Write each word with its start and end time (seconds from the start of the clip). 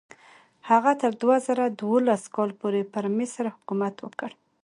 هغه 0.69 0.91
تر 1.01 1.11
دوه 1.21 1.37
زره 1.47 1.65
دولس 1.81 2.23
کال 2.35 2.51
پورې 2.59 2.81
پر 2.93 3.05
مصر 3.17 3.43
حکومت 3.55 3.95
وکړ. 4.01 4.31